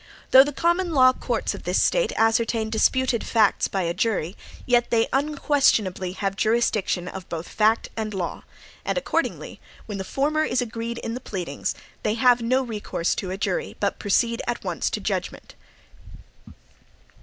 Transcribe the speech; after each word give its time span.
Though 0.31 0.43
the 0.43 0.51
common 0.51 0.95
law 0.95 1.13
courts 1.13 1.53
of 1.53 1.61
this 1.61 1.79
State 1.79 2.11
ascertain 2.17 2.71
disputed 2.71 3.23
facts 3.23 3.67
by 3.67 3.83
a 3.83 3.93
jury, 3.93 4.35
yet 4.65 4.89
they 4.89 5.07
unquestionably 5.13 6.13
have 6.13 6.35
jurisdiction 6.35 7.07
of 7.07 7.29
both 7.29 7.47
fact 7.47 7.89
and 7.95 8.11
law; 8.11 8.43
and 8.83 8.97
accordingly 8.97 9.59
when 9.85 9.99
the 9.99 10.03
former 10.03 10.43
is 10.43 10.59
agreed 10.59 10.97
in 10.97 11.13
the 11.13 11.19
pleadings, 11.19 11.75
they 12.01 12.15
have 12.15 12.41
no 12.41 12.63
recourse 12.63 13.13
to 13.13 13.29
a 13.29 13.37
jury, 13.37 13.77
but 13.79 13.99
proceed 13.99 14.41
at 14.47 14.63
once 14.63 14.89
to 14.89 14.99
judgment. 14.99 15.53